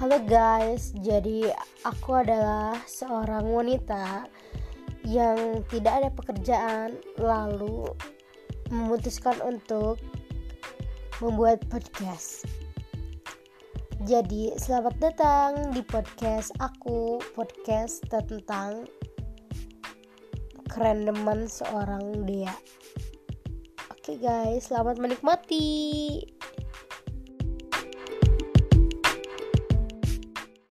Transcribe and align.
Halo 0.00 0.16
guys, 0.24 0.96
jadi 1.04 1.52
aku 1.84 2.24
adalah 2.24 2.72
seorang 2.88 3.44
wanita 3.52 4.24
yang 5.04 5.60
tidak 5.68 5.92
ada 6.00 6.08
pekerjaan 6.08 6.96
lalu 7.20 7.84
memutuskan 8.72 9.36
untuk 9.44 10.00
membuat 11.20 11.60
podcast. 11.68 12.48
Jadi, 14.08 14.56
selamat 14.56 14.96
datang 15.04 15.76
di 15.76 15.84
podcast 15.84 16.56
aku, 16.64 17.20
podcast 17.36 18.00
tentang 18.08 18.88
kerendeman 20.72 21.44
seorang 21.44 22.24
dia. 22.24 22.56
Oke 23.92 24.16
guys, 24.16 24.72
selamat 24.72 24.96
menikmati. 24.96 26.39